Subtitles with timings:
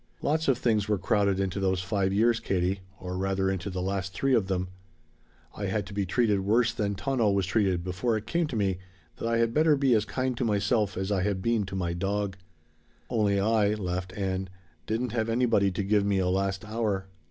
[0.23, 4.15] Lots of things were crowded into those five years, Katie or rather into the last
[4.15, 4.69] three of them.
[5.55, 8.79] I had to be treated worse than Tono was treated before it came to me
[9.17, 11.93] that I had better be as kind to myself as I had been to my
[11.93, 12.35] dog.
[13.11, 14.15] Only I," Ann laughed,
[14.87, 17.05] "didn't have anybody to give me a last hour!"